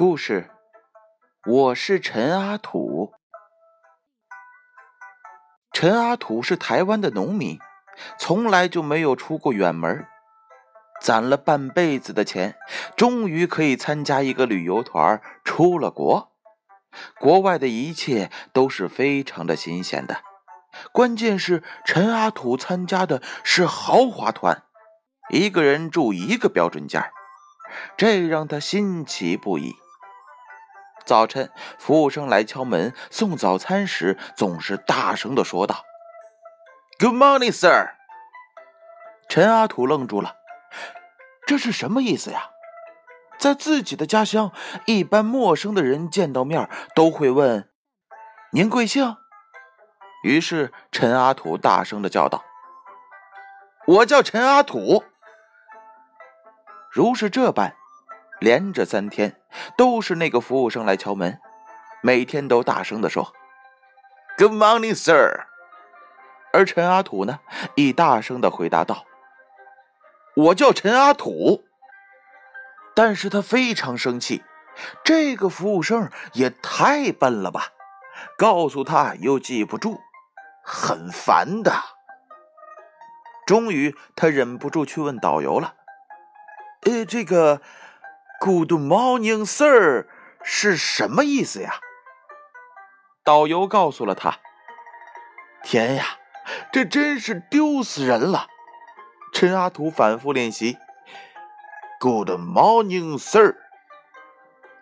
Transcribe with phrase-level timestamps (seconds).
[0.00, 0.48] 故事，
[1.44, 3.12] 我是陈阿土。
[5.74, 7.58] 陈阿土是台湾的农民，
[8.18, 10.06] 从来就没有出过远门。
[11.02, 12.56] 攒了半辈子的钱，
[12.96, 16.32] 终于可以参加一个旅游团，出了国。
[17.18, 20.22] 国外的一切都是非常的新鲜的，
[20.92, 24.62] 关键是陈阿土参加的是豪华团，
[25.28, 27.12] 一个人住一个标准间，
[27.98, 29.76] 这让他新奇不已。
[31.10, 35.84] 早晨，服务生来敲门送早餐时，总是大声的说道
[37.00, 37.96] ：“Good morning, sir。”
[39.28, 40.36] 陈阿土愣住了，
[41.48, 42.50] 这是什么意思呀？
[43.40, 44.52] 在自己的家乡，
[44.86, 47.68] 一般陌生的人见到面都会问
[48.54, 49.16] ：“您贵姓？”
[50.22, 52.44] 于是陈阿土大声的叫道
[53.84, 55.02] ：“我叫陈阿土。”
[56.88, 57.74] 如是这般。
[58.40, 59.36] 连着三天
[59.76, 61.38] 都是那个服务生来敲门，
[62.02, 63.34] 每天都大声的说
[64.38, 65.44] ：“Good morning, sir。”
[66.52, 67.40] 而陈阿土呢，
[67.76, 69.04] 亦大声的回答道
[70.34, 71.64] ：“我叫陈阿土。”
[72.96, 74.42] 但是他非常生气，
[75.04, 77.68] 这个服务生也太笨了吧，
[78.38, 80.00] 告诉他又记不住，
[80.64, 81.72] 很烦的。
[83.46, 85.74] 终于，他忍不住去问导游了
[86.88, 87.60] ：“呃，这个。”
[88.42, 90.06] Good morning, sir，
[90.42, 91.74] 是什么意思呀？
[93.22, 94.38] 导游告诉了他。
[95.62, 96.18] 天呀，
[96.72, 98.46] 这真是丢死人了！
[99.34, 100.78] 陈阿土反复练习。
[102.00, 103.56] Good morning, sir。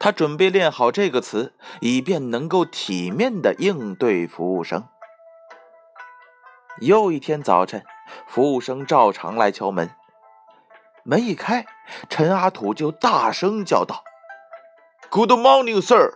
[0.00, 4.88] 他准备练好这个词，以便能够体面的应对服务生。
[6.80, 7.86] 又一天早晨，
[8.26, 9.94] 服务生照常来敲门。
[11.04, 11.64] 门一开，
[12.08, 14.02] 陈阿土就大声叫道
[15.10, 16.14] ：“Good morning, sir。”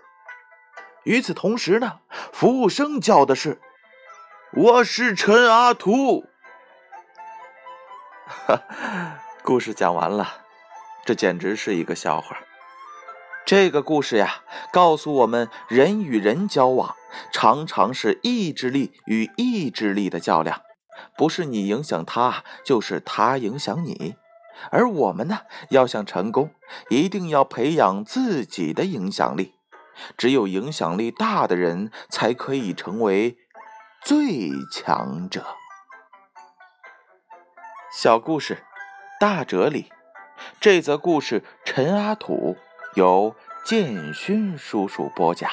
[1.04, 2.00] 与此同时呢，
[2.32, 3.60] 服务生叫的是
[4.52, 6.26] ：“我是陈阿土。”
[8.46, 8.62] 哈，
[9.42, 10.44] 故事讲完了，
[11.04, 12.36] 这简直是一个笑话。
[13.46, 16.94] 这个故事呀，告诉我们，人与人交往，
[17.32, 20.60] 常常是意志力与意志力的较量，
[21.16, 24.16] 不是你影响他，就是他影响你。
[24.70, 26.50] 而我们呢，要想成功，
[26.88, 29.54] 一定要培养自己的影响力。
[30.16, 33.36] 只有影响力大的人，才可以成为
[34.04, 35.44] 最强者。
[37.92, 38.62] 小故事，
[39.18, 39.90] 大哲理。
[40.60, 42.56] 这则故事，陈阿土
[42.94, 45.50] 由建勋叔叔播讲。